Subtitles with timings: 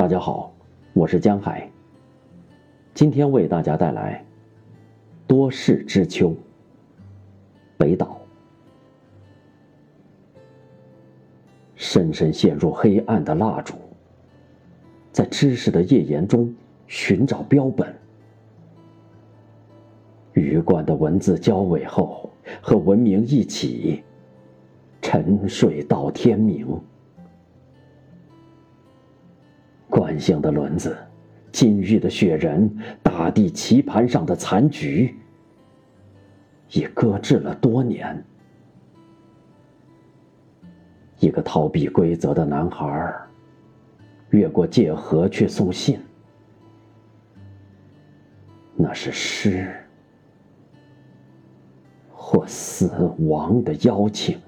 [0.00, 0.50] 大家好，
[0.94, 1.70] 我是江海。
[2.94, 4.24] 今天为大家带来
[5.26, 6.30] 《多事之秋》。
[7.76, 8.18] 北岛，
[11.74, 13.74] 深深陷入黑暗的蜡烛，
[15.12, 16.50] 在知识的页岩中
[16.86, 17.94] 寻找标本。
[20.32, 22.30] 鱼贯的文字交尾后，
[22.62, 24.02] 和文明一起
[25.02, 26.66] 沉睡到天明。
[30.10, 30.98] 惯性的轮子，
[31.52, 32.68] 金玉的雪人，
[33.00, 35.14] 大地棋盘上的残局，
[36.72, 38.20] 已搁置了多年。
[41.20, 43.14] 一个逃避规则的男孩，
[44.30, 46.00] 越过界河去送信，
[48.74, 49.72] 那是诗
[52.12, 52.90] 或死
[53.28, 54.40] 亡的邀请。